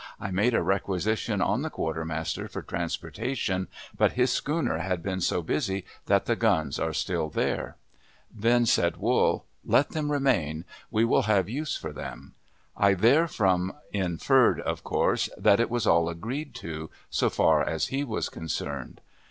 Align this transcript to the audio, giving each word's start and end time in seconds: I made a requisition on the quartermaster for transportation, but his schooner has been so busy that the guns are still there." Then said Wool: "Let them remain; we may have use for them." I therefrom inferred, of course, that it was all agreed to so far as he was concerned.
I 0.19 0.31
made 0.31 0.55
a 0.55 0.63
requisition 0.63 1.41
on 1.41 1.61
the 1.61 1.69
quartermaster 1.69 2.47
for 2.47 2.63
transportation, 2.63 3.67
but 3.95 4.13
his 4.13 4.31
schooner 4.31 4.79
has 4.79 4.97
been 4.97 5.21
so 5.21 5.43
busy 5.43 5.85
that 6.07 6.25
the 6.25 6.35
guns 6.35 6.79
are 6.79 6.91
still 6.91 7.29
there." 7.29 7.77
Then 8.35 8.65
said 8.65 8.97
Wool: 8.97 9.45
"Let 9.63 9.89
them 9.91 10.11
remain; 10.11 10.65
we 10.89 11.05
may 11.05 11.21
have 11.21 11.47
use 11.49 11.77
for 11.77 11.93
them." 11.93 12.33
I 12.75 12.95
therefrom 12.95 13.73
inferred, 13.93 14.59
of 14.61 14.83
course, 14.83 15.29
that 15.37 15.59
it 15.59 15.69
was 15.69 15.85
all 15.85 16.09
agreed 16.09 16.55
to 16.55 16.89
so 17.11 17.29
far 17.29 17.61
as 17.63 17.89
he 17.89 18.03
was 18.03 18.27
concerned. 18.27 19.01